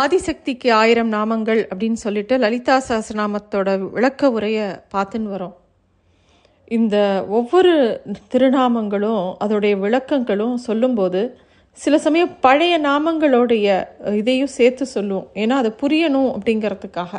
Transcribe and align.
ஆதிசக்திக்கு 0.00 0.70
ஆயிரம் 0.72 1.12
நாமங்கள் 1.12 1.60
அப்படின்னு 1.74 1.98
சொல்லிட்டு 2.04 2.38
லலிதா 2.38 2.82
சஹஸ்ரநாமத்தோட 2.88 3.90
விளக்க 3.90 4.30
உரையை 4.30 4.66
பார்த்துன்னு 4.94 5.32
வரோம். 5.34 5.54
இந்த 6.66 7.24
ஒவ்வொரு 7.28 8.00
திருநாமங்களும் 8.32 9.34
அதோடைய 9.40 9.74
விளக்கங்களும் 9.84 10.54
சொல்லும்போது 10.54 11.38
சில 11.72 11.98
சமயம் 11.98 12.40
பழைய 12.40 12.80
நாமங்களுடைய 12.80 13.66
இதையும் 14.12 14.54
சேர்த்து 14.58 14.86
சொல்லுவோம். 14.86 15.28
ஏன்னா 15.34 15.50
அதை 15.50 15.70
புரியணும் 15.82 16.30
அப்படிங்கிறதுக்காக. 16.36 17.12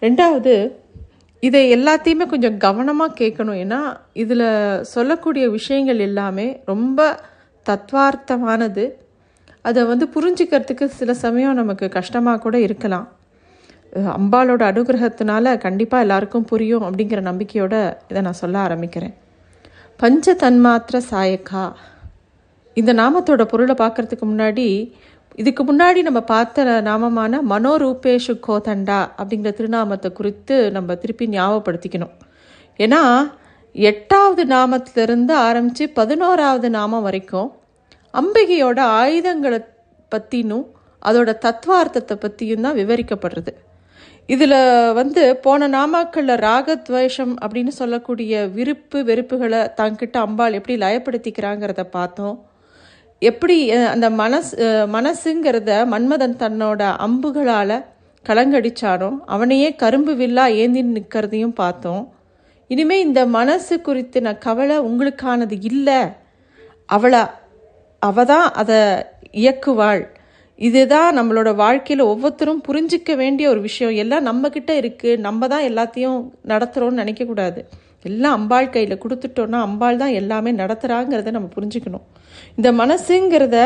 ரெண்டாவது 0.00 0.72
இதை 1.40 1.62
எல்லாத்தையுமே 1.74 2.26
கொஞ்சம் 2.26 2.58
கவனமாக 2.58 3.24
கேட்கணும். 3.24 3.60
ஏன்னா 3.64 3.80
இதில் 4.12 4.84
சொல்லக்கூடிய 4.84 5.48
விஷயங்கள் 5.48 5.98
எல்லாமே 5.98 6.62
ரொம்ப 6.64 7.20
தத்வார்த்தமானது. 7.70 8.84
அதை 9.64 9.84
வந்து 9.84 10.06
புரிஞ்சுக்கிறதுக்கு 10.14 10.84
சில 10.84 11.14
சமயம் 11.14 11.58
நமக்கு 11.60 11.88
கஷ்டமாக 11.88 12.40
கூட 12.40 12.56
இருக்கலாம். 12.58 13.06
அம்பாலோட 14.18 14.62
அனுகிரகத்தினால 14.72 15.54
கண்டிப்பாக 15.58 16.04
எல்லாருக்கும் 16.04 16.44
புரியும் 16.44 16.84
அப்படிங்கிற 16.86 17.20
நம்பிக்கையோட 17.30 17.74
இதை 18.08 18.22
நான் 18.22 18.40
சொல்ல 18.42 18.56
ஆரம்பிக்கிறேன். 18.66 19.14
பஞ்ச 19.96 20.34
தன்மாத்திர 20.34 20.96
சாயக்கா. 21.10 21.64
இந்த 22.74 22.92
நாமத்தோட 22.92 23.42
பொருளை 23.44 23.74
பார்க்கறதுக்கு 23.80 24.26
முன்னாடி 24.32 24.66
இதுக்கு 25.36 25.62
முன்னாடி 25.64 26.00
நம்ம 26.02 26.20
பார்த்த 26.20 26.64
நாமமான 26.88 27.38
மனோரூபேஷு 27.50 28.34
கோதண்டா 28.46 28.98
அப்படிங்கிற 29.18 29.50
திருநாமத்தை 29.58 30.12
குறித்து 30.12 30.56
நம்ம 30.70 30.94
திருப்பி 30.94 31.26
ஞாபகப்படுத்திக்கணும். 31.28 32.12
ஏன்னா 32.78 33.02
எட்டாவது 33.74 34.44
நாமத்திலிருந்து 34.44 35.34
ஆரம்பித்து 35.48 35.84
பதினோராவது 35.98 36.70
நாமம் 36.70 37.02
வரைக்கும் 37.02 37.48
அம்பிகையோட 38.20 38.78
ஆயுதங்களை 39.00 39.60
பற்றினும் 40.12 40.66
அதோட 41.02 41.30
தத்வார்த்தத்தை 41.44 42.16
பற்றியும் 42.24 42.64
தான் 42.66 42.78
விவரிக்கப்படுறது. 42.80 43.52
இதில் 44.32 44.58
வந்து 44.98 45.22
போன 45.44 45.68
நாமாக்களில் 45.74 46.42
ராகத்வேஷம் 46.48 47.32
அப்படின்னு 47.44 47.72
சொல்லக்கூடிய 47.78 48.42
விருப்பு 48.56 48.98
வெறுப்புகளை 49.08 49.60
தங்கிட்ட 49.80 50.16
அம்பாள் 50.26 50.56
எப்படி 50.58 50.76
லயப்படுத்திக்கிறாங்கிறத 50.84 51.84
பார்த்தோம். 51.96 52.36
எப்படி 53.22 53.56
அந்த 53.94 54.06
மனசு 54.20 54.54
மனசுங்கிறத 54.94 55.72
மன்மதன் 55.92 56.38
தன்னோட 56.44 56.82
அம்புகளால் 57.06 57.76
கலங்கடிச்சானோ 58.24 59.10
அவனையே 59.34 59.68
கரும்பு 59.82 60.12
வில்லா 60.20 60.46
ஏந்தி 60.62 60.82
நிற்கிறதையும் 60.96 61.58
பார்த்தோம். 61.60 62.02
இனிமேல் 62.70 63.04
இந்த 63.06 63.20
மனசு 63.38 63.74
குறித்தின 63.86 64.38
கவலை 64.46 64.76
உங்களுக்கானது 64.88 65.56
இல்லை. 65.70 66.00
அவளை 66.88 67.22
அவ 68.08 68.24
தான் 68.32 68.46
அதை 68.60 68.80
இயக்குவாள். 69.42 70.02
இதுதான் 70.58 71.16
நம்மளோட 71.18 71.50
வாழ்க்கையில் 71.62 72.02
ஒவ்வொருத்தரும் 72.12 72.64
புரிஞ்சிக்க 72.68 73.14
வேண்டிய 73.22 73.46
ஒரு 73.52 73.60
விஷயம். 73.68 73.94
எல்லாம் 74.02 74.26
நம்மக்கிட்ட 74.28 74.72
இருக்குது 74.80 75.22
நம்ம 75.26 75.48
தான் 75.52 75.66
எல்லாத்தையும் 75.70 76.18
நடத்துகிறோம்னு 76.52 77.02
நினைக்கக்கூடாது 77.02 77.62
எல்லாம் 78.08 78.36
அம்பாள் 78.38 78.72
கையில் 78.74 79.02
கொடுத்துட்டோன்னா 79.02 79.58
அம்பாள் 79.68 80.00
தான் 80.02 80.14
எல்லாமே 80.20 80.50
நடத்துகிறாங்கிறத 80.60 81.32
நம்ம 81.36 81.50
புரிஞ்சுக்கணும். 81.56 82.04
இந்த 82.58 82.68
மனசுங்கிறத 82.82 83.58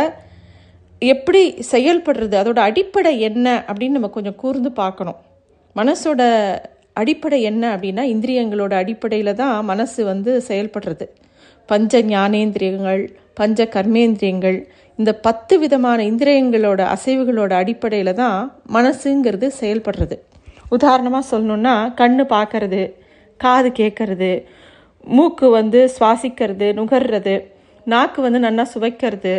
எப்படி 1.02 1.42
செயல்படுறது? 1.72 2.34
அதோட 2.42 2.58
அடிப்படை 2.70 3.12
என்ன 3.28 3.46
அப்படின்னு 3.68 3.98
நம்ம 3.98 4.10
கொஞ்சம் 4.16 4.40
கூர்ந்து 4.42 4.72
பார்க்கணும். 4.82 5.18
மனசோட 5.76 6.22
அடிப்படை 7.00 7.38
என்ன 7.50 7.64
அப்படின்னா 7.76 8.04
இந்திரியங்களோட 8.14 8.74
அடிப்படையில் 8.82 9.38
தான் 9.40 9.54
மனசு 9.70 10.00
வந்து 10.12 10.32
செயல்படுறது. 10.48 11.06
பஞ்ச 11.68 12.00
ஞானேந்திரியங்கள் 12.12 13.02
பஞ்ச 13.34 13.68
கர்மேந்திரியங்கள் 13.74 14.58
இந்த 14.98 15.12
பத்து 15.26 15.54
விதமான 15.62 15.98
இந்திரியங்களோட 16.10 16.80
அசைவுகளோட 16.94 17.52
அடிப்படையில் 17.62 18.18
தான் 18.20 18.38
மனசுங்கிறது 18.76 19.46
செயல்படுறது. 19.60 20.16
உதாரணமாக 20.68 21.24
சொல்லணுன்னா 21.32 21.74
கண்ணு 22.00 22.24
பார்க்கறது 22.36 22.82
காது 23.40 23.68
கேட்கறது 23.80 24.30
மூக்கு 25.06 25.46
வந்து 25.58 25.80
சுவாசிக்கிறது 25.96 26.68
நுகர்றது 26.78 27.34
நாக்கு 27.86 28.20
வந்து 28.22 28.40
நல்லா 28.46 28.64
சுவைக்கிறது 28.74 29.34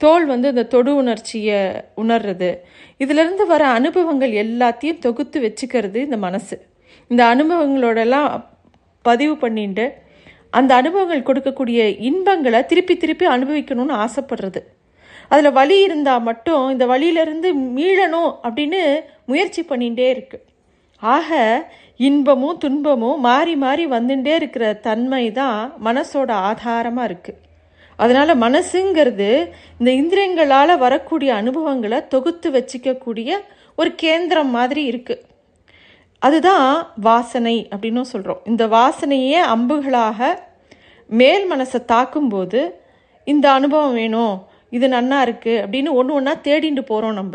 தோல் 0.00 0.26
வந்து 0.26 0.48
இந்த 0.52 0.64
தொடு 0.72 0.90
உணர்ச்சியை 1.02 1.60
உணர்றது. 2.02 2.50
இதிலிருந்து 3.02 3.44
வர 3.46 3.62
அனுபவங்கள் 3.78 4.32
எல்லாத்தையும் 4.44 5.00
தொகுத்து 5.06 5.38
வச்சுக்கிறது 5.46 5.98
இந்த 6.06 6.18
மனசு. 6.26 6.56
இந்த 7.10 7.22
அனுபவங்களோடலாம் 7.34 8.28
பதிவு 9.04 9.34
பண்ணிட்டு 9.36 9.86
அந்த 10.52 10.70
அனுபவங்கள் 10.80 11.26
கொடுக்கக்கூடிய 11.28 11.80
இன்பங்களை 12.08 12.60
திருப்பி 12.66 12.94
திருப்பி 12.96 13.26
அனுபவிக்கணும்னு 13.26 13.94
ஆசைப்படுறது. 14.04 14.60
அதில் 15.30 15.56
வலி 15.58 15.76
இருந்தால் 15.86 16.26
மட்டும் 16.28 16.62
இந்த 16.70 16.84
வலியிலிருந்து 16.86 17.48
மீளணும் 17.78 18.30
அப்படின்னு 18.44 18.80
முயற்சி 19.30 19.62
பண்ணிகிட்டே 19.62 20.06
இருக்கு. 20.14 20.38
ஆக 21.02 21.30
இன்பமும் 22.06 22.58
துன்பமும் 22.58 23.20
மாறி 23.20 23.54
மாறி 23.64 23.84
வந்துட்டே 23.86 24.32
இருக்கிற 24.40 24.64
தன்மை 24.86 25.24
தான் 25.32 25.60
மனசோட 25.86 26.30
ஆதாரமாக 26.48 27.08
இருக்குது 27.10 27.40
அதனால் 27.98 28.40
மனசுங்கிறது 28.44 29.30
இந்த 29.78 29.90
இந்திரியங்களால் 30.00 30.82
வரக்கூடிய 30.84 31.30
அனுபவங்களை 31.34 31.98
தொகுத்து 32.08 32.48
வச்சுக்கக்கூடிய 32.56 33.30
ஒரு 33.78 33.90
கேந்திரம் 33.94 34.50
மாதிரி 34.50 34.82
இருக்குது 34.90 35.22
அதுதான் 36.22 36.68
வாசனை 37.08 37.56
அப்படின்னும் 37.72 38.10
சொல்கிறோம் 38.12 38.40
இந்த 38.50 38.64
வாசனையே 38.76 39.40
அம்புகளாக 39.54 40.30
மேல் 41.10 41.44
மனசை 41.52 41.80
தாக்கும்போது 41.92 42.60
இந்த 43.26 43.46
அனுபவம் 43.58 43.96
வேணும் 44.00 44.34
இது 44.76 44.86
நன்னா 44.94 45.18
இருக்குது 45.26 45.60
அப்படின்னு 45.64 45.90
ஒன்று 45.98 46.16
ஒன்றா 46.18 46.34
தேடிட்டு 46.46 46.82
போகிறோம் 46.90 47.18
நம்ம. 47.20 47.34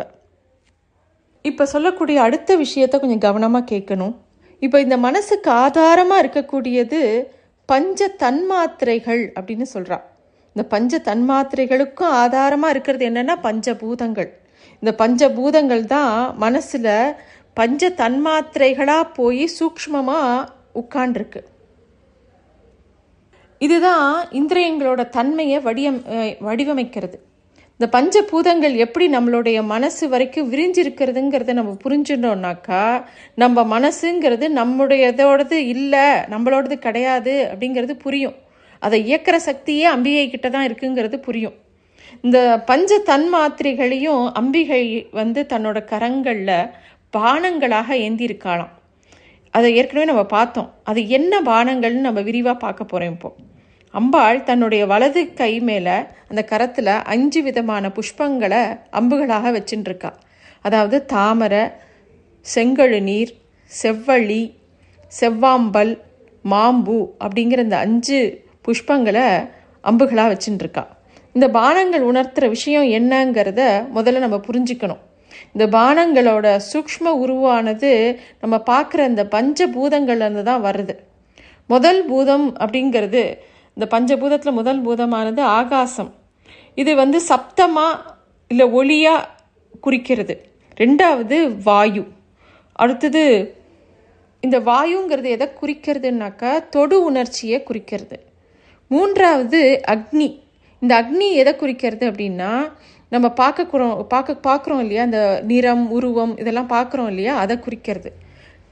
இப்போ 1.46 1.64
சொல்லக்கூடிய 1.74 2.18
அடுத்த 2.26 2.52
விஷயத்த 2.64 3.00
கொஞ்சம் 3.00 3.26
கவனமாக 3.28 3.70
கேட்கணும். 3.72 4.14
இப்போ 4.62 4.78
இந்த 4.82 4.98
மனசுக்கு 5.06 5.50
ஆதாரமாக 5.64 6.22
இருக்கக்கூடியது 6.24 7.00
பஞ்ச 7.70 8.08
தன்மாத்திரைகள் 8.24 9.24
அப்படின்னு 9.38 9.66
சொல்கிறான் 9.74 10.06
இந்த 10.56 10.64
பஞ்ச 10.74 11.00
தன்மாத்திரைகளுக்கும் 11.10 12.14
ஆதாரமாக 12.22 12.74
இருக்கிறது 12.74 13.04
என்னென்னா 13.10 13.36
பஞ்சபூதங்கள். 13.48 14.30
இந்த 14.82 14.92
பஞ்சபூதங்கள் 15.02 15.84
தான் 15.96 16.14
மனசில் 16.44 16.92
பஞ்ச 17.54 17.90
தன்மாத்திரைகளாக 17.98 19.12
போய் 19.14 19.44
சூக்ஷ்மமாக 19.58 20.48
உட்காண்டிருக்கு 20.82 21.42
இதுதான் 23.62 24.08
இந்திரியங்களோட 24.32 25.02
தன்மையை 25.10 25.60
வடிவம் 25.60 26.02
வடிவமைக்கிறது. 26.48 27.18
இந்த 27.80 27.88
பஞ்சபூதங்கள் 27.96 28.76
எப்படி 28.86 29.06
நம்மளுடைய 29.16 29.58
மனசு 29.64 30.04
வரைக்கும் 30.10 30.50
விரிஞ்சிருக்கிறதுங்கிறத 30.54 31.54
நம்ம 31.60 31.76
புரிஞ்சுட்டோம்னாக்கா 31.86 32.82
நம்ம 33.36 33.64
மனசுங்கிறது 33.74 34.48
நம்முடையதோடது 34.60 35.58
இல்லை 35.74 36.06
நம்மளோடது 36.34 36.76
கிடையாது 36.86 37.34
அப்படிங்கிறது 37.52 37.96
புரியும். 38.06 38.38
அதை 38.80 39.00
இயக்கிற 39.10 39.36
சக்தியே 39.50 39.86
அம்பிகை 39.96 40.26
கிட்ட 40.30 40.48
தான் 40.50 40.68
இருக்குங்கிறது 40.70 41.18
புரியும். 41.28 41.58
இந்த 42.26 42.40
பஞ்ச 42.66 43.00
தன்மாத்திரைகளையும் 43.10 44.24
அம்பிகை 44.40 44.84
வந்து 45.12 45.42
தன்னோட 45.54 45.78
கரங்களில் 45.92 46.58
பானங்களாக 47.14 47.90
ஏந்தியிருக்காளாம் 48.06 48.74
அதை 49.54 49.76
ஏற்கனவே 49.76 50.06
நம்ம 50.06 50.24
பார்த்தோம். 50.26 50.70
அது 50.84 51.10
என்ன 51.10 51.42
பானங்கள்னு 51.42 52.06
நம்ம 52.08 52.22
விரிவாக 52.22 52.58
பார்க்க 52.58 52.84
போகிறோம் 52.84 53.12
இப்போ. 53.12 53.30
அம்பாள் 53.94 54.44
தன்னுடைய 54.44 54.86
வலது 54.86 55.34
கை 55.34 55.60
மேலே 55.60 55.96
அந்த 56.30 56.44
கரத்தில் 56.44 56.92
அஞ்சு 57.14 57.44
விதமான 57.44 57.92
புஷ்பங்களை 57.98 58.62
அம்புகளாக 58.92 59.52
வச்சுட்டுருக்கா 59.58 60.12
அதாவது 60.62 61.06
தாமரை 61.06 61.64
செங்கழு 62.46 63.02
நீர் 63.02 63.34
செவ்வழி 63.72 64.42
செவ்வாம்பல் 65.20 65.94
மாம்பூ 66.46 66.98
அப்படிங்கிற 67.24 67.60
இந்த 67.60 67.78
அஞ்சு 67.78 68.20
புஷ்பங்களை 68.68 69.28
அம்புகளாக 69.84 70.34
வச்சுட்டுருக்கா 70.34 70.84
இந்த 71.34 71.48
பானங்கள் 71.50 72.10
உணர்த்துற 72.12 72.48
விஷயம் 72.50 72.88
என்னங்கிறத 72.98 73.62
முதல்ல 73.96 74.20
நம்ம 74.20 74.40
புரிஞ்சுக்கணும். 74.48 75.04
இந்த 75.54 75.78
பானங்களோட 75.78 76.60
சூக்ஷ்ம 76.74 77.04
உருவானது 77.04 78.20
நம்ம 78.42 78.64
பார்க்குற 78.66 79.08
இந்த 79.08 79.24
பஞ்சபூதங்கள்லேருந்து 79.32 80.44
தான் 80.44 80.64
வருது. 80.64 80.98
முதல் 81.68 82.06
பூதம் 82.06 82.58
அப்படிங்கிறது 82.58 83.38
இந்த 83.76 83.86
பஞ்சபூதத்தில் 83.90 84.52
முதல் 84.52 84.86
பூதமானது 84.86 85.42
ஆகாசம். 85.42 86.14
இது 86.76 86.96
வந்து 86.96 87.22
சப்தமா 87.28 87.88
இல்லை 88.48 88.68
ஒளியா 88.68 89.24
குறிக்கிறது. 89.82 90.46
ரெண்டாவது 90.78 91.58
வாயு. 91.64 92.08
அடுத்தது 92.72 93.56
இந்த 94.40 94.60
வாயுங்கிறது 94.60 95.24
எதை 95.24 95.50
குறிக்கிறதுனாக்கா 95.62 96.70
தொடு 96.70 97.04
உணர்ச்சியை 97.04 97.64
குறிக்கிறது. 97.64 98.24
மூன்றாவது 98.88 99.82
அக்னி. 99.88 100.42
இந்த 100.80 101.02
அக்னி 101.02 101.32
எதை 101.32 101.56
குறிக்கிறது 101.56 102.12
அப்படின்னா 102.12 102.72
நம்ம 103.14 103.28
பார்க்கக்குறோம் 103.28 104.04
பார்க்க 104.04 104.50
பார்க்குறோம் 104.50 104.80
இல்லையா? 104.80 105.04
அந்த 105.04 105.44
நிறம் 105.48 105.92
உருவம் 105.92 106.38
இதெல்லாம் 106.38 106.70
பார்க்குறோம் 106.70 107.08
இல்லையா? 107.08 107.36
அதை 107.36 107.60
குறிக்கிறது. 107.60 108.14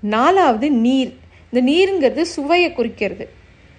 நாலாவது 0.02 0.72
நீர். 0.72 1.18
இந்த 1.52 1.72
நீருங்கிறது 1.72 2.22
சுவையை 2.22 2.74
குறிக்கிறது. 2.74 3.30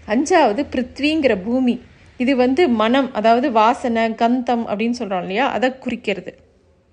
அஞ்சாவது 0.06 0.66
பிருத்விங்கிற 0.70 1.42
பூமி. 1.44 1.80
இது 2.16 2.36
வந்து 2.36 2.68
மனம் 2.68 3.14
அதாவது 3.14 3.52
வாசனை 3.52 4.10
கந்தம் 4.10 4.66
அப்படின்னு 4.66 4.90
சொல்கிறோம் 4.90 5.20
இல்லையா? 5.20 5.46
அதை 5.48 5.78
குறிக்கிறது. 5.78 6.36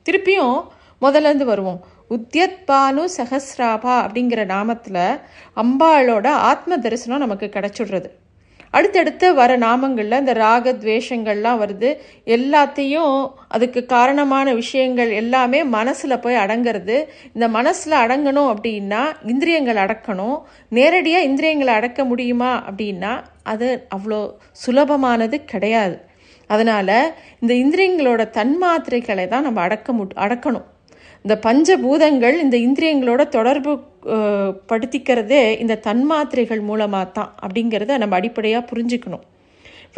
திருப்பியும் 0.09 0.67
முதல்ல 1.01 1.19
இருந்து 1.19 1.45
வருவோம். 1.45 1.85
உத்தியத் 2.09 2.59
பானு 2.67 3.05
சஹஸ்ராபா 3.17 3.95
அப்படிங்கிற 4.05 4.45
நாமத்தில் 4.45 5.19
அம்பாளோட 5.55 6.27
ஆத்ம 6.27 6.77
தரிசனம் 6.77 7.19
நமக்கு 7.19 7.49
கிடச்சிடுறது. 7.53 8.09
அடுத்தடுத்து 8.71 9.33
வர 9.33 9.57
நாமங்களில் 9.57 10.19
இந்த 10.19 10.33
ராக 10.33 10.73
துவேஷங்கள்லாம் 10.73 11.61
வருது. 11.63 11.89
எல்லாத்தையும் 12.25 13.31
அதுக்கு 13.47 13.85
காரணமான 13.85 14.53
விஷயங்கள் 14.53 15.11
எல்லாமே 15.11 15.63
மனசில் 15.63 16.19
போய் 16.19 16.35
அடங்கிறது. 16.35 16.97
இந்த 17.33 17.47
மனசில் 17.47 17.99
அடங்கணும் 18.03 18.51
அப்படின்னா 18.53 19.01
இந்திரியங்கள் 19.25 19.81
அடக்கணும். 19.85 20.37
நேரடியாக 20.69 21.23
இந்திரியங்களை 21.23 21.73
அடக்க 21.73 22.03
முடியுமா 22.03 22.51
அப்படின்னா 22.69 23.13
அது 23.43 23.87
அவ்வளோ 23.95 24.21
சுலபமானது 24.65 25.39
கிடையாது. 25.45 25.97
அதனால் 26.47 27.15
இந்த 27.39 27.53
இந்திரியங்களோட 27.53 28.21
தன்மாத்திரைகளை 28.39 29.27
தான் 29.27 29.43
நம்ம 29.43 29.61
அடக்க 29.61 29.93
மு 29.93 30.05
அடக்கணும். 30.15 30.67
இந்த 31.25 31.35
பஞ்சபூதங்கள் 31.45 32.35
இந்த 32.43 32.57
இந்திரியங்களோட 32.67 33.21
தொடர்பு 33.29 33.71
படுத்திக்கிறதே 34.71 35.41
இந்த 35.63 35.79
தன்மாத்திரைகள் 35.87 36.61
மூலமாக 36.69 37.05
தான் 37.17 37.31
அப்படிங்கிறத 37.43 37.97
நம்ம 38.03 38.15
அடிப்படையாக 38.19 38.69
புரிஞ்சுக்கணும். 38.71 39.25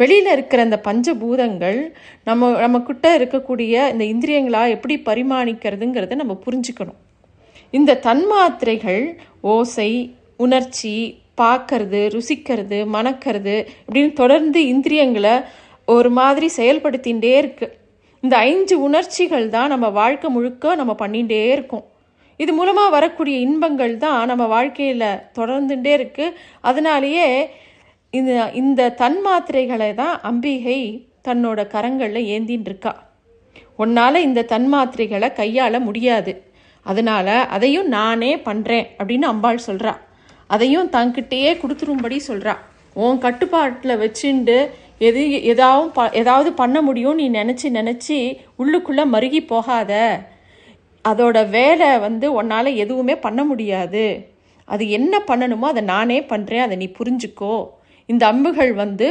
வெளியில் 0.00 0.30
இருக்கிற 0.32 0.60
இந்த 0.68 0.78
பஞ்சபூதங்கள் 0.88 1.78
நம்ம 2.28 2.48
நம்மக்கிட்ட 2.62 3.06
இருக்கக்கூடிய 3.18 3.74
இந்த 3.94 4.04
இந்திரியங்களாக 4.14 4.74
எப்படி 4.76 4.94
பரிமாணிக்கிறதுங்கிறத 5.08 6.16
நம்ம 6.22 6.36
புரிஞ்சுக்கணும். 6.46 7.00
இந்த 7.78 7.98
தன்மாத்திரைகள் 8.06 9.04
ஓசை 9.54 9.90
உணர்ச்சி 10.44 10.94
பார்க்கறது 11.40 12.00
ருசிக்கிறது 12.14 12.78
மணக்கிறது 12.96 13.54
இப்படின்னு 13.82 14.12
தொடர்ந்து 14.22 14.60
இந்திரியங்களை 14.74 15.34
ஒரு 15.88 16.10
மாதிரி 16.18 16.48
செயல்படுத்திகிட்டே 16.58 17.32
இருக்குது 17.42 17.74
இந்த 18.22 18.34
ஐந்து 18.50 18.74
உணர்ச்சிகள் 18.86 19.46
தான் 19.54 19.72
நம்ம 19.72 19.86
வாழ்க்கை 20.00 20.28
முழுக்க 20.34 20.74
நம்ம 20.80 20.92
பண்ணிகிட்டே 21.00 21.40
இருக்கோம். 21.54 21.86
இது 22.40 22.52
மூலமாக 22.58 22.94
வரக்கூடிய 22.96 23.36
இன்பங்கள் 23.46 23.94
தான் 24.04 24.20
நம்ம 24.30 24.44
வாழ்க்கையில் 24.52 25.08
தொடர்ந்துட்டே 25.38 25.92
இருக்குது 25.98 26.36
அதனாலேயே 26.60 27.26
இந்த 28.10 28.32
இந்த 28.60 28.90
தன்மாத்திரைகளை 29.02 29.90
தான் 30.02 30.14
அம்பிகை 30.30 30.78
தன்னோட 31.28 31.60
கரங்களில் 31.74 32.28
ஏந்தின்னு 32.34 32.68
இருக்கா 32.70 32.92
உன்னால் 33.82 34.24
இந்த 34.28 34.46
தன்மாத்திரைகளை 34.52 35.28
கையாள 35.40 35.74
முடியாது. 35.88 36.32
அதனால் 36.86 37.34
அதையும் 37.56 37.88
நானே 37.88 38.32
பண்ணுறேன் 38.46 38.86
அப்படின்னு 38.98 39.26
அம்பாள் 39.32 39.66
சொல்கிறா 39.68 39.92
அதையும் 40.54 40.88
தங்கிட்டேயே 40.96 41.52
கொடுத்துரும்படி 41.62 42.16
சொல்கிறா 42.28 42.54
உன் 42.96 43.18
கட்டுப்பாட்டில் 43.18 44.00
வச்சுண்டு 44.00 44.56
எது 45.08 45.22
எதாவது 45.52 45.88
ப 45.96 46.02
ஏதாவது 46.20 46.50
பண்ண 46.60 46.78
முடியும் 46.88 47.18
நீ 47.20 47.26
நினச்சி 47.38 47.68
நினச்சி 47.78 48.18
உள்ளுக்குள்ளே 48.60 49.04
மருகி 49.14 49.40
போகாத. 49.52 49.92
அதோட 51.04 51.38
வேலை 51.56 51.88
வந்து 52.06 52.26
உன்னால் 52.38 52.78
எதுவுமே 52.82 53.14
பண்ண 53.24 53.40
முடியாது. 53.50 54.04
அது 54.68 54.84
என்ன 54.98 55.14
பண்ணணுமோ 55.30 55.66
அதை 55.72 55.82
நானே 55.92 56.18
பண்ணுறேன் 56.32 56.64
அதை 56.66 56.76
நீ 56.82 56.88
புரிஞ்சுக்கோ. 56.98 57.54
இந்த 58.08 58.22
அம்புகள் 58.32 58.72
வந்து 58.82 59.08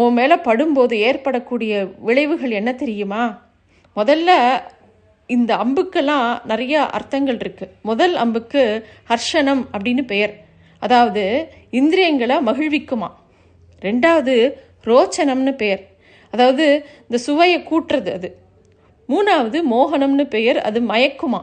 உன் 0.00 0.16
மேலே 0.18 0.36
படும்போது 0.48 0.94
ஏற்படக்கூடிய 1.08 1.72
விளைவுகள் 2.06 2.58
என்ன 2.60 2.70
தெரியுமா? 2.82 3.24
முதல்ல 3.96 4.30
இந்த 5.30 5.52
அம்புக்கெல்லாம் 5.64 6.26
நிறைய 6.50 6.74
அர்த்தங்கள் 6.96 7.38
இருக்குது 7.42 7.72
முதல் 7.88 8.14
அம்புக்கு 8.24 8.62
ஹர்ஷனம் 9.10 9.62
அப்படின்னு 9.74 10.02
பெயர். 10.12 10.34
அதாவது 10.82 11.24
இந்திரியங்களை 11.80 12.36
மகிழ்விக்குமா? 12.48 13.08
ரெண்டாவது 13.82 14.34
ரோச்சனம்னு 14.86 15.52
பெயர். 15.52 15.82
அதாவது 16.30 16.86
இந்த 17.02 17.18
சுவையை 17.18 17.58
கூட்டுறது 17.70 18.12
அது. 18.12 18.28
மூணாவது 19.08 19.58
மோகனம்னு 19.70 20.24
பெயர் 20.24 20.58
அது 20.60 20.80
மயக்குமா. 20.80 21.40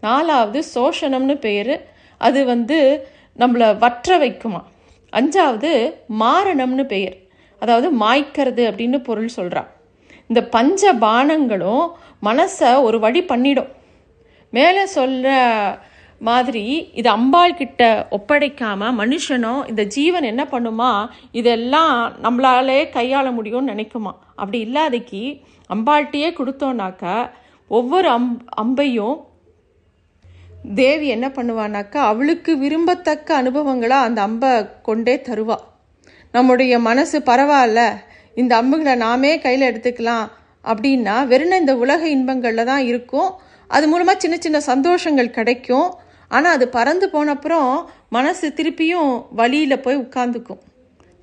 நாலாவது 0.00 0.62
சோஷனம்னு 0.74 1.34
பெயர் 1.34 1.72
அது 2.18 2.44
வந்து 2.44 3.08
நம்மளை 3.38 3.78
வற்ற 3.78 4.18
வைக்குமா. 4.18 4.62
அஞ்சாவது 5.12 5.94
மாரணம்னு 6.20 6.84
பெயர். 6.84 7.16
அதாவது 7.58 7.88
மாய்க்கிறது 7.96 8.62
அப்படின்னு 8.70 8.98
பொருள் 9.04 9.28
சொல்கிறான் 9.28 9.70
இந்த 10.26 10.40
பஞ்ச 10.44 10.94
பானங்களும் 10.94 11.84
மனசை 12.22 12.82
ஒரு 12.82 12.98
வழி 13.00 13.22
பண்ணிடும். 13.24 13.68
மேலே 14.50 14.86
சொல்கிற 14.86 15.28
மாதிரி 16.18 16.90
இது 16.92 17.10
அம்பாள் 17.10 17.54
கிட்ட 17.54 18.08
ஒப்படைக்காமல் 18.10 18.96
மனுஷனோ 19.00 19.68
இந்த 19.68 19.82
ஜீவன் 19.84 20.22
என்ன 20.22 20.44
பண்ணுமா? 20.50 21.08
இதெல்லாம் 21.32 22.18
நம்மளாலே 22.22 22.78
கையாள 22.96 23.26
முடியும்னு 23.36 23.72
நினைக்குமா? 23.74 24.12
அப்படி 24.34 24.60
இல்லாதக்கு 24.60 25.40
அம்பாள்கிட்டயே 25.70 26.30
கொடுத்தோன்னாக்கா 26.38 27.30
ஒவ்வொரு 27.68 28.08
அம் 28.08 28.42
அம்பையும் 28.62 29.16
தேவி 30.74 31.06
என்ன 31.06 31.28
பண்ணுவானாக்கா 31.28 32.00
அவளுக்கு 32.12 32.56
விரும்பத்தக்க 32.56 33.28
அனுபவங்களாக 33.42 34.06
அந்த 34.08 34.22
அம்பை 34.22 34.66
கொண்டே 34.82 35.22
தருவா. 35.28 35.58
நம்முடைய 36.32 36.78
மனசு 36.78 37.18
பரவாயில்ல 37.18 37.80
இந்த 38.34 38.56
அம்புகளை 38.56 38.94
நாமே 38.94 39.38
கையில் 39.38 39.68
எடுத்துக்கலாம் 39.70 40.26
அப்படின்னா 40.64 41.26
வெறும் 41.26 41.50
இந்த 41.50 41.76
உலக 41.76 42.08
இன்பங்களில் 42.08 42.64
தான் 42.64 42.84
இருக்கும். 42.84 43.30
அது 43.66 43.88
மூலமாக 43.88 44.18
சின்ன 44.18 44.36
சின்ன 44.36 44.58
சந்தோஷங்கள் 44.66 45.30
கிடைக்கும். 45.30 45.94
ஆனால் 46.28 46.52
அது 46.52 46.68
பறந்து 46.68 47.06
போனப்புறம் 47.08 47.84
மனசு 48.08 48.52
திருப்பியும் 48.56 49.26
வழியில் 49.30 49.80
போய் 49.80 49.98
உட்காந்துக்கும் 49.98 50.62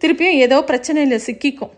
திருப்பியும் 0.02 0.40
ஏதோ 0.46 0.58
பிரச்சனையில் 0.68 1.26
சிக்கிக்கும். 1.28 1.74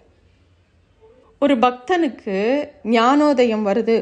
ஒரு 1.40 1.56
பக்தனுக்கு 1.56 2.36
ஞானோதயம் 2.84 3.66
வருது 3.68 3.98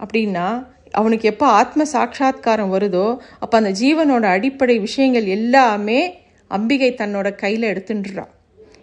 அப்படின்னா 0.00 0.46
அவனுக்கு 0.90 1.28
எப்போ 1.28 1.46
ஆத்ம 1.46 1.84
சாட்சா்காரம் 1.84 2.72
வருதோ 2.74 3.18
அப்போ 3.38 3.58
அந்த 3.58 3.70
ஜீவனோட 3.80 4.22
அடிப்படை 4.22 4.78
விஷயங்கள் 4.78 5.24
எல்லாமே 5.24 6.00
அம்பிகை 6.48 6.90
தன்னோட 6.92 7.34
கையில் 7.34 7.68
எடுத்துட்டுறான் 7.72 8.32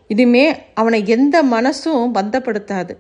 இனிமே 0.08 0.46
அவனை 0.74 1.00
எந்த 1.06 1.44
மனசும் 1.44 2.06
பந்தப்படுத்தாது. 2.14 2.94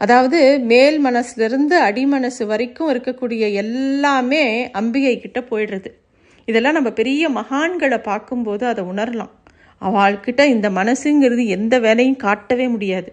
அதாவது 0.00 0.58
மேல் 0.60 1.04
மனசுலேருந்து 1.04 1.76
அடிமனசு 1.88 2.46
வரைக்கும் 2.46 2.90
இருக்கக்கூடிய 2.92 3.52
எல்லாமே 3.52 4.70
அம்பிகை 4.70 5.20
கிட்ட 5.20 5.40
போயிடுறது. 5.40 5.90
இதெல்லாம் 6.44 6.76
நம்ம 6.78 6.90
பெரிய 6.90 7.28
மகான்களை 7.30 7.98
பார்க்கும்போது 8.02 8.66
அதை 8.66 8.84
உணரலாம். 8.84 9.32
அவள்கிட்ட 9.82 10.42
இந்த 10.44 10.70
மனசுங்கிறது 10.70 11.46
எந்த 11.46 11.74
வேலையும் 11.78 12.16
காட்டவே 12.16 12.66
முடியாது. 12.68 13.10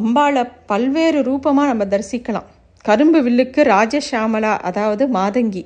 அம்பாளை 0.00 0.42
பல்வேறு 0.66 1.22
ரூபமாக 1.22 1.70
நம்ம 1.72 1.84
தரிசிக்கலாம். 1.84 2.48
கரும்பு 2.84 3.20
வில்லுக்கு 3.22 3.60
ராஜஷாமலா 3.74 4.52
அதாவது 4.68 5.04
மாதங்கி. 5.06 5.64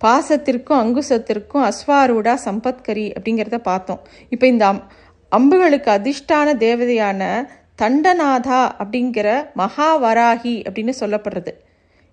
பாசத்திற்கும் 0.00 0.80
அங்குசத்திற்கும் 0.82 1.64
அஸ்வாரூடா 1.70 2.34
சம்பத்கரி 2.44 3.06
அப்படிங்கிறத 3.16 3.58
பார்த்தோம். 3.70 4.00
இப்போ 4.28 4.46
இந்த 4.46 4.66
அம் 4.66 4.82
அம்புகளுக்கு 5.32 5.90
அதிர்ஷ்டான 5.98 6.48
தேவதையான 6.56 7.20
தண்டநாதா 7.82 8.60
அப்படிங்கிற 8.82 9.28
மகாவராகி 9.56 10.54
அப்படின்னு 10.66 10.94
சொல்லப்படுறது. 11.00 11.52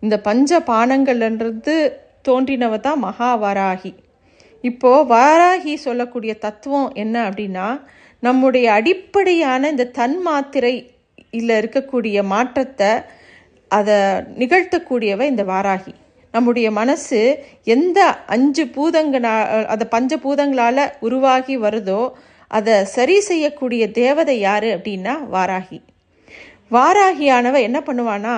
இந்த 0.03 0.15
பஞ்ச 0.27 0.59
பானங்கள்ன்றது 0.67 1.75
தோன்றினவ 2.27 2.77
தான் 2.87 3.03
மகாவராகி. 3.07 3.91
இப்போது 4.63 5.07
வாராகி 5.13 5.73
சொல்லக்கூடிய 5.85 6.33
தத்துவம் 6.45 6.89
என்ன 7.03 7.15
அப்படின்னா 7.29 7.67
நம்முடைய 8.23 8.67
அடிப்படையான 8.77 9.69
இந்த 9.73 9.91
தன்மாத்திரை 9.99 10.73
இல்லை 11.39 11.55
இருக்கக்கூடிய 11.61 12.17
மாற்றத்தை 12.33 12.91
அதை 13.71 13.97
நிகழ்த்தக்கூடியவ 14.41 15.21
இந்த 15.31 15.43
வாராகி. 15.51 15.93
நம்முடைய 16.33 16.67
மனசு 16.79 17.19
எந்த 17.75 17.99
அஞ்சு 18.35 18.63
பூதங்கனா 18.75 19.35
அதை 19.73 19.85
பஞ்ச 19.93 20.11
பூதங்களால் 20.25 20.83
உருவாகி 21.07 21.55
வருதோ 21.65 22.01
அதை 22.57 22.75
சரி 22.95 23.15
செய்யக்கூடிய 23.29 23.83
தேவதை 24.01 24.35
யார் 24.39 24.67
அப்படின்னா 24.75 25.13
வாராகி. 25.35 25.79
வாராகியானவ 26.75 27.55
என்ன 27.67 27.79
பண்ணுவான்னா 27.87 28.35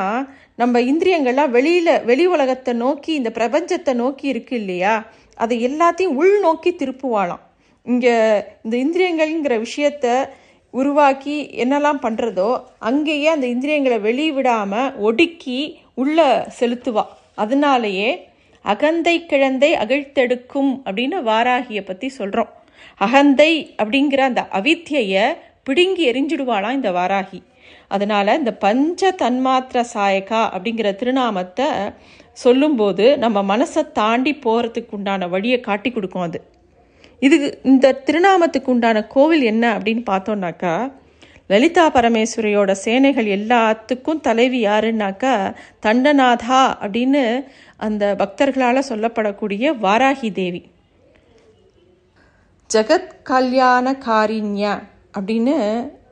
நம்ம 0.61 0.79
இந்திரியங்கள்லாம் 0.91 1.53
வெளியில் 1.57 1.93
வெளி 2.09 2.25
உலகத்தை 2.35 2.73
நோக்கி 2.83 3.11
இந்த 3.19 3.29
பிரபஞ்சத்தை 3.37 3.93
நோக்கி 4.01 4.25
இருக்கு 4.33 4.55
இல்லையா? 4.61 4.93
அதை 5.37 5.55
எல்லாத்தையும் 5.69 6.17
உள் 6.21 6.35
நோக்கி 6.45 6.71
திருப்புவாளாம். 6.81 7.43
இங்கே 7.85 8.15
இந்த 8.65 8.75
இந்திரியங்கள்ங்கிற 8.85 9.55
விஷயத்த 9.67 10.07
உருவாக்கி 10.73 11.37
என்னெல்லாம் 11.63 12.01
பண்ணுறதோ 12.03 12.49
அங்கேயே 12.89 13.29
அந்த 13.35 13.47
இந்திரியங்களை 13.53 13.97
வெளிவிடாமல் 14.07 14.91
ஒடுக்கி 15.07 15.59
உள்ளே 15.93 16.27
செலுத்துவா. 16.59 17.03
அதனாலேயே 17.35 18.09
அகந்தை 18.65 19.15
கிழந்தை 19.31 19.71
அகழ்த்தெடுக்கும் 19.83 20.71
அப்படின்னு 20.85 21.19
வாராகியை 21.29 21.83
பற்றி 21.85 22.07
சொல்கிறோம் 22.19 22.51
அகந்தை 23.05 23.51
அப்படிங்கிற 23.81 24.21
அந்த 24.31 24.41
அவித்தியை 24.59 25.25
பிடுங்கி 25.63 26.03
எரிஞ்சிடுவாளாம் 26.11 26.77
இந்த 26.79 26.89
வாராகி. 26.91 27.39
அதனால் 27.95 28.37
இந்த 28.37 28.51
பஞ்ச 28.63 29.11
தன்மாத்திர 29.21 29.79
சாயகா 29.93 30.41
அப்படிங்கிற 30.55 30.89
திருநாமத்தை 31.01 31.67
சொல்லும்போது 32.43 33.05
நம்ம 33.17 33.43
மனசை 33.51 33.81
தாண்டி 33.91 34.33
போகிறதுக்கு 34.45 34.97
உண்டான 34.97 35.27
வழியை 35.27 35.59
காட்டி 35.59 35.89
கொடுக்கும் 35.91 36.25
அது. 36.27 36.39
இது 37.27 37.37
இந்த 37.63 37.87
திருநாமத்துக்கு 38.05 38.69
உண்டான 38.73 39.03
கோவில் 39.15 39.43
என்ன 39.51 39.65
அப்படின்னு 39.77 40.03
பார்த்தோன்னாக்கா 40.09 40.75
லலிதா 41.47 41.85
பரமேஸ்வரியோட 41.93 42.71
சேனைகள் 42.85 43.29
எல்லாத்துக்கும் 43.37 44.21
தலைவி 44.21 44.59
யாருன்னாக்கா 44.65 45.33
தண்டநாதா 45.85 46.61
அப்படின்னு 46.85 47.23
அந்த 47.85 48.03
பக்தர்களால் 48.19 48.87
சொல்லப்படக்கூடிய 48.89 49.73
வாராகி 49.85 50.29
தேவி. 50.31 50.61
ஜெகத் 52.69 53.11
கல்யாண 53.23 53.91
காரிண்யா 54.05 54.73
அப்படின்னு 55.19 55.55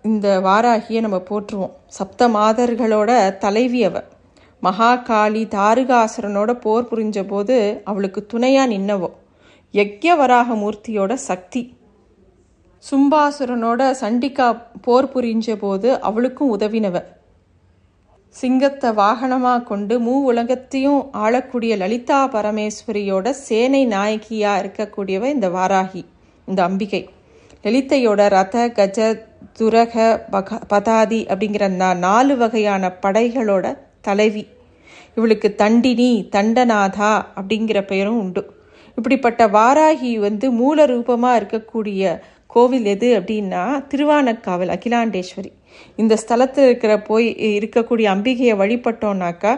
இந்த 0.03 0.39
வாராகியை 0.39 0.99
நம்ம 0.99 1.17
போற்றுவோம். 1.17 1.71
சப்த 1.85 2.27
மாதர்களோட 2.27 3.37
தலைவி 3.37 3.83
அவ. 3.83 4.03
மகாகாளி 4.63 5.43
தாருகாசுரனோட 5.55 6.53
போர் 6.53 6.87
புரிஞ்ச 6.87 7.27
போது 7.27 7.81
அவளுக்கு 7.85 8.25
துணையா 8.33 8.63
நின்னவோ. 8.73 9.11
யக்ஞவராக 9.73 10.55
மூர்த்தியோட 10.55 11.13
சக்தி. 11.13 11.77
சும்பாசுரனோட 12.91 13.93
சண்டிகா 14.01 14.61
போர் 14.81 15.11
புரிஞ்ச 15.13 15.55
போது 15.55 16.01
அவளுக்கும் 16.01 16.57
உதவினவ. 16.57 17.03
சிங்கத்தை 18.29 18.89
வாகனமாக 18.89 19.63
கொண்டு 19.63 19.99
மூ 19.99 20.13
உலகத்தையும் 20.23 21.11
ஆளக்கூடிய 21.11 21.75
லலிதா 21.77 22.27
பரமேஸ்வரியோட 22.27 23.29
சேனை 23.29 23.87
நாயகியா 23.87 24.51
இருக்கக்கூடியவ 24.61 25.23
இந்த 25.25 25.49
வாராகி 25.49 26.05
இந்த 26.45 26.63
அம்பிகை. 26.63 27.09
லலிதையோட 27.63 28.29
ரத 28.29 28.69
கஜ 28.69 29.27
துரக 29.59 29.95
பக 30.33 30.57
பதாதி 30.71 31.19
அப்படிங்கிற 31.31 31.67
நா 31.81 31.89
நாலு 31.93 32.37
வகையான 32.37 32.91
படைகளோட 33.03 33.65
தலைவி. 34.01 34.43
இவளுக்கு 35.15 35.55
தண்டினி 35.57 36.11
தண்டநாதா 36.35 37.11
அப்படிங்கிற 37.39 37.79
பெயரும் 37.85 38.19
உண்டு. 38.19 38.41
இப்படிப்பட்ட 38.97 39.47
வாராகி 39.47 40.11
வந்து 40.19 40.51
மூல 40.51 40.85
ரூபமாக 40.85 41.39
இருக்கக்கூடிய 41.39 42.03
கோவில் 42.53 42.85
எது 42.85 43.09
அப்படின்னா 43.19 43.63
திருவானக்காவல் 43.91 44.73
அகிலாண்டேஸ்வரி. 44.75 45.51
இந்த 45.95 46.13
ஸ்தலத்தில் 46.21 46.67
இருக்கிற 46.69 46.93
போய் 47.09 47.27
இருக்கக்கூடிய 47.57 48.07
அம்பிகையை 48.15 48.55
வழிபட்டோம்னாக்கா 48.61 49.53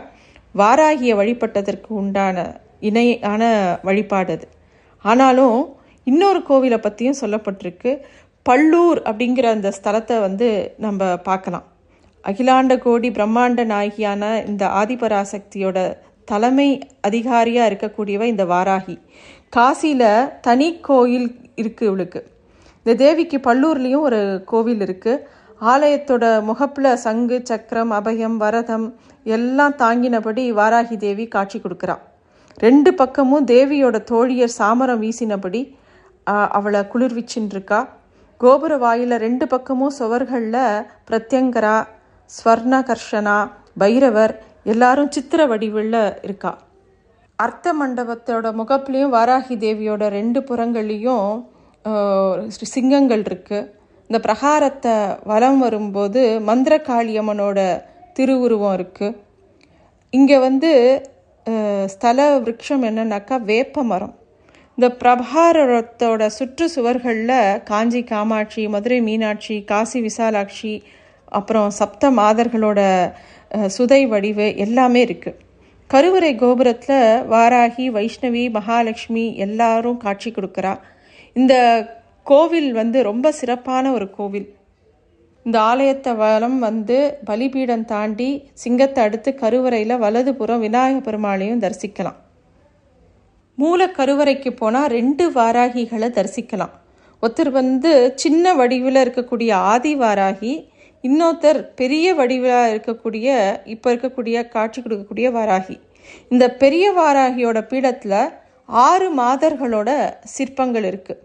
வாராகியை 0.56 1.14
வழிபட்டதற்கு 1.20 1.92
உண்டான 2.02 2.38
இணையான 2.80 3.44
வழிபாடு 3.84 4.34
அது. 4.34 4.48
ஆனாலும் 5.06 5.60
இன்னொரு 6.04 6.40
கோவிலை 6.50 6.78
பற்றியும் 6.78 7.22
சொல்லப்பட்டிருக்கு. 7.22 7.92
பள்ளூர் 8.46 9.00
அப்படிங்கிற 9.10 9.46
அந்த 9.56 9.70
ஸ்தலத்தை 9.78 10.16
வந்து 10.28 10.48
நம்ம 10.86 11.12
பார்க்கலாம். 11.28 11.66
அகிலாண்ட 12.30 12.74
கோடி 12.86 13.10
பிரம்மாண்ட 13.18 13.62
நாயகியான 13.74 14.24
இந்த 14.50 14.64
ஆதிபராசக்தியோட 14.80 15.78
தலைமை 16.32 16.70
அதிகாரியாக 17.08 17.70
இருக்கக்கூடியவ 17.70 18.26
இந்த 18.32 18.44
வாராகி. 18.54 18.96
காசியில் 19.56 20.10
தனி 20.48 20.68
கோயில் 20.88 21.30
இருக்குது 21.62 21.88
இவளுக்கு. 21.90 22.22
இந்த 22.84 22.94
தேவிக்கு 23.04 23.38
பள்ளூர்லேயும் 23.48 24.06
ஒரு 24.10 24.20
கோவில் 24.52 24.84
இருக்குது 24.88 25.24
ஆலயத்தோட 25.72 26.26
முகப்பில் 26.50 26.92
சங்கு 27.06 27.38
சக்கரம் 27.50 27.92
அபயம் 27.98 28.38
வரதம் 28.44 28.86
எல்லாம் 29.36 29.76
தாங்கினபடி 29.82 30.44
வாராகி 30.60 30.96
தேவி 31.06 31.26
காட்சி 31.36 31.58
கொடுக்குறாள் 31.60 32.04
ரெண்டு 32.58 32.92
பக்கமும் 33.02 33.46
தேவியோட 33.52 33.98
தோழியர் 34.12 34.56
சாமரம் 34.60 35.02
வீசினபடி 35.04 35.62
அவளை 36.58 36.82
குளிர்விச்சுன்னு 36.94 37.54
இருக்கா. 37.56 37.80
கோபுர 38.44 38.78
வாயில 38.78 39.18
ரெண்டு 39.18 39.48
பக்கமும் 39.48 39.92
சுவர்களில் 40.00 40.86
பிரத்யங்கரா 41.10 41.86
ஸ்வர்ணகர்ஷனா 42.30 43.52
பைரவர் 43.78 44.44
எல்லாரும் 44.64 45.12
சித்திர 45.12 45.48
வடிவில் 45.48 46.18
இருக்கா. 46.24 46.58
அர்த்த 47.36 47.74
மண்டபத்தோட 47.74 48.52
முகப்புலேயும் 48.52 49.14
வாராகி 49.14 49.56
தேவியோட 49.58 50.10
ரெண்டு 50.10 50.40
புறங்கள்லேயும் 50.42 51.44
சிங்கங்கள் 52.74 53.22
இருக்குது 53.22 53.70
இந்த 54.08 54.20
பிரகாரத்தை 54.20 55.18
வலம் 55.24 55.60
வரும்போது 55.60 56.40
மந்திரகாளியம்மனோட 56.40 57.84
திருவுருவம் 58.14 58.74
இருக்குது 58.74 59.18
இங்கே 60.10 60.40
வந்து 60.40 60.72
ஸ்தல 61.86 62.40
விரக்ஷம் 62.40 62.84
என்னன்னாக்கா 62.84 63.36
வேப்ப 63.42 63.84
மரம் 63.84 64.16
இந்த 64.78 64.96
பிரபாரத்தோட 65.04 66.28
சுற்று 66.28 66.70
சுவர்களில் 66.76 67.62
காஞ்சி 67.64 68.04
காமாட்சி 68.04 68.68
மதுரை 68.68 69.02
மீனாட்சி 69.02 69.64
காசி 69.64 70.02
விசாலாட்சி 70.02 70.82
அப்புறம் 71.26 71.70
சப்த 71.70 72.12
மாதர்களோட 72.12 72.80
சுதை 73.68 74.08
வடிவு 74.08 74.56
எல்லாமே 74.56 75.06
இருக்குது 75.06 75.40
கருவறை 75.90 76.36
கோபுரத்தில் 76.36 77.28
வாராகி 77.28 77.86
வைஷ்ணவி 77.92 78.50
மகாலட்சுமி 78.52 79.36
எல்லாரும் 79.36 79.98
காட்சி 79.98 80.32
கொடுக்குறா. 80.32 80.80
இந்த 81.34 81.54
கோவில் 82.24 82.74
வந்து 82.74 83.04
ரொம்ப 83.04 83.32
சிறப்பான 83.32 83.92
ஒரு 83.92 84.10
கோவில். 84.10 84.56
இந்த 85.44 85.60
ஆலயத்தை 85.60 86.14
வளம் 86.14 86.60
வந்து 86.60 87.20
பலிபீடம் 87.26 87.86
தாண்டி 87.86 88.50
சிங்கத்தை 88.54 89.04
அடுத்து 89.04 89.36
கருவறையில் 89.36 89.98
வலதுபுறம் 89.98 90.60
விநாயகப் 90.60 91.04
பெருமாளையும் 91.04 91.62
தரிசிக்கலாம். 91.62 92.20
மூல 93.58 93.88
கருவறைக்கு 93.98 94.52
போனால் 94.62 94.92
ரெண்டு 94.98 95.26
வாராகிகளை 95.38 96.10
தரிசிக்கலாம். 96.18 96.74
ஒருத்தர் 97.24 97.52
வந்து 97.62 97.92
சின்ன 98.24 98.54
வடிவில் 98.60 99.00
இருக்கக்கூடிய 99.04 99.52
ஆதி 99.72 99.94
வாராகி 99.96 100.54
இன்னொருத்தர் 101.04 101.60
பெரிய 101.80 102.08
வடிவில் 102.20 102.70
இருக்கக்கூடிய 102.74 103.28
இப்போ 103.74 103.88
இருக்கக்கூடிய 103.94 104.36
காட்சி 104.56 104.80
கொடுக்கக்கூடிய 104.82 105.28
வாராகி. 105.38 105.76
இந்த 106.34 106.46
பெரிய 106.62 106.86
வாராகியோட 107.00 107.60
பீடத்தில் 107.72 108.22
ஆறு 108.70 109.08
மாதர்களோட 109.20 109.90
சிற்பங்கள் 110.36 110.88
இருக்குது 110.92 111.22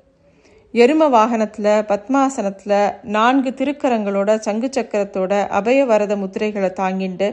எரும 0.75 1.09
வாகனத்தில் 1.09 1.73
பத்மாசனத்தில் 1.91 2.79
நான்கு 3.17 3.51
திருக்கரங்களோட 3.59 4.31
சங்கு 4.47 4.69
சக்கரத்தோட 4.77 5.33
அபய 5.59 5.85
வரத 5.91 6.17
முத்திரைகளை 6.23 6.71
தாங்கிண்டு 6.81 7.29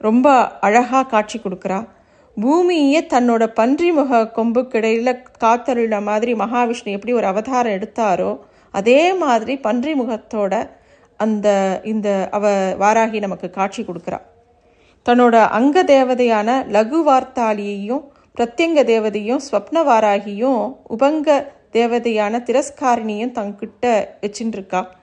ரொம்ப 0.00 0.26
அழகாக 0.66 1.08
காட்சி 1.12 1.38
கொடுக்குறா. 1.38 1.78
பூமியே 2.36 3.00
தன்னோட 3.00 3.46
பன்றி 3.46 3.92
முக 3.92 4.24
கொம்புக்கிடையில் 4.24 5.22
காத்தருள 5.40 6.02
மாதிரி 6.02 6.34
மகாவிஷ்ணு 6.34 6.84
எப்படி 6.84 7.12
ஒரு 7.12 7.26
அவதாரம் 7.26 7.72
எடுத்தாரோ 7.72 8.38
அதே 8.70 9.12
மாதிரி 9.12 9.56
பன்றி 9.56 9.94
முகத்தோட 9.94 10.68
அந்த 11.16 11.80
இந்த 11.84 12.28
அவ 12.30 12.74
வாராகி 12.78 13.20
நமக்கு 13.20 13.50
காட்சி 13.50 13.82
கொடுக்குறா. 13.82 14.18
தன்னோட 15.06 15.48
அங்க 15.48 15.82
தேவதையான 15.82 16.66
லகு 16.68 16.98
வார்த்தாலியையும் 17.06 18.04
பிரத்யங்க 18.36 18.84
தேவதையும் 18.84 19.40
ஸ்வப்ன 19.50 19.82
வாராகியும் 19.84 20.76
உபங்க 20.88 21.54
தேவதையான 21.72 22.42
திரஸ்காரிணியும் 22.42 23.32
தங்கிட்ட 23.32 23.84
வச்சுட்டு 24.20 24.52
இருக்கா 24.52 24.94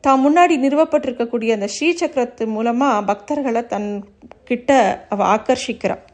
தான் 0.00 0.22
முன்னாடி 0.24 0.56
நிறுவப்பட்டிருக்கக்கூடிய 0.58 1.50
அந்த 1.52 1.68
ஸ்ரீசக்கரத்து 1.80 2.46
மூலமாக 2.46 3.14
பக்தர்களை 3.14 3.66
தன் 3.66 4.04
கிட்ட 4.44 5.00
அவ 5.08 5.36
ஆக்கர்ஷிக்கிறாள் 5.36 6.07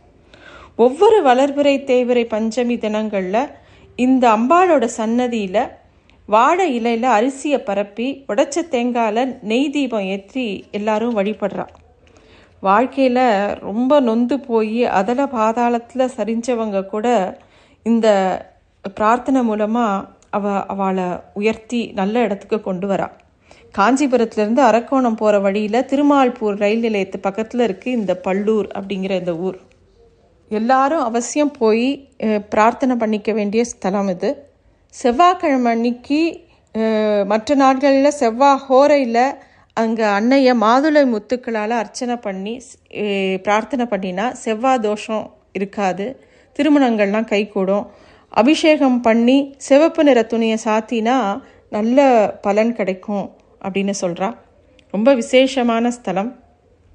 ஒவ்வொரு 0.79 1.19
வளர்பிறை 1.27 1.73
தேய்விரை 1.89 2.23
பஞ்சமி 2.33 2.77
தினங்களில் 2.85 3.51
இந்த 3.99 4.25
அம்பாளோட 4.37 4.85
சன்னதியில் 4.97 5.59
வாழை 6.29 6.65
இலையில் 6.77 7.07
அரிசியை 7.17 7.59
பரப்பி 7.69 8.07
உடைச்ச 8.31 8.63
தேங்காயில் 8.73 9.33
நெய் 9.51 9.71
தீபம் 9.75 10.07
ஏற்றி 10.15 10.47
எல்லாரும் 10.79 11.17
வழிபடுறா. 11.19 11.67
வாழ்க்கையில் 12.63 13.23
ரொம்ப 13.67 14.01
நொந்து 14.01 14.37
போய் 14.49 14.81
அதில் 15.01 15.33
பாதாளத்தில் 15.37 16.13
சரிஞ்சவங்க 16.17 16.83
கூட 16.87 17.07
இந்த 17.87 18.09
பிரார்த்தனை 18.99 19.43
மூலமாக 19.43 20.05
அவ 20.39 20.55
அவளை 20.75 21.07
உயர்த்தி 21.41 21.83
நல்ல 22.01 22.25
இடத்துக்கு 22.27 22.61
கொண்டு 22.61 22.89
வரா. 22.93 23.09
காஞ்சிபுரத்துலேருந்து 23.79 24.65
அரக்கோணம் 24.71 25.21
போகிற 25.21 25.39
வழியில் 25.47 25.87
திருமால்பூர் 25.93 26.59
ரயில் 26.65 26.85
நிலையத்து 26.87 27.21
பக்கத்தில் 27.29 27.65
இருக்குது 27.69 27.97
இந்த 28.01 28.13
பல்லூர் 28.27 28.69
அப்படிங்கிற 28.79 29.15
இந்த 29.23 29.35
ஊர். 29.47 29.61
எல்லாரும் 30.51 31.07
அவசியம் 31.09 31.53
போய் 31.61 31.87
பிரார்த்தனை 32.53 32.95
பண்ணிக்க 33.03 33.31
வேண்டிய 33.39 33.63
ஸ்தலம் 33.73 34.11
இது. 34.15 34.31
செவ்வாய்க்கிழமை 34.95 35.71
அன்னைக்கு 35.77 36.21
மற்ற 37.33 37.55
நாட்களில் 37.63 38.17
செவ்வாய் 38.21 38.63
ஹோரையில் 38.67 39.25
அங்கே 39.77 40.05
அன்னைய 40.19 40.51
மாதுளை 40.65 41.03
முத்துக்களால் 41.13 41.75
அர்ச்சனை 41.81 42.17
பண்ணி 42.27 42.55
பிரார்த்தனை 43.47 43.85
பண்ணினா 43.93 44.27
செவ்வாய் 44.45 44.85
தோஷம் 44.89 45.25
இருக்காது. 45.59 46.07
திருமணங்கள்லாம் 46.57 47.31
கைகூடும். 47.33 47.87
அபிஷேகம் 48.43 49.01
பண்ணி 49.07 49.39
சிவப்பு 49.67 50.03
நிற 50.09 50.21
துணியை 50.33 50.59
சாத்தினா 50.67 51.17
நல்ல 51.77 51.99
பலன் 52.47 52.73
கிடைக்கும் 52.79 53.27
அப்படின்னு 53.65 53.95
சொல்கிறா 54.03 54.29
ரொம்ப 54.95 55.11
விசேஷமான 55.21 55.91
ஸ்தலம். 55.99 56.31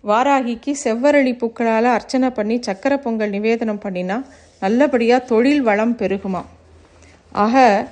வாராகிக்கு 0.04 0.76
செவ்வரளி 0.84 1.34
பூக்களால் 1.34 1.84
அர்ச்சனை 1.84 2.30
பண்ணி 2.30 2.60
சக்கரை 2.60 2.98
பொங்கல் 2.98 3.30
நிவேதனம் 3.30 3.80
பண்ணினா 3.80 4.26
நல்லபடியாக 4.60 5.26
தொழில் 5.26 5.62
வளம் 5.62 5.98
பெருகுமா? 5.98 6.46
ஆக 7.32 7.88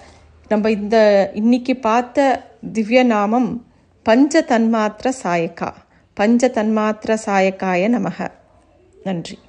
நம்ம 0.49 0.71
இந்த 0.71 0.97
இன்னைக்கு 1.33 1.75
பார்த்த 1.75 2.45
திவ்ய 2.71 3.03
நாமம் 3.03 3.65
பஞ்ச 4.03 4.41
தன்மாத்திர 4.41 5.11
சாயக்கா. 5.23 5.73
பஞ்ச 6.13 6.47
தன்மாத்திர 6.47 7.17
சாயக்காய 7.25 7.89
நமக. 7.89 8.31
நன்றி. 9.03 9.39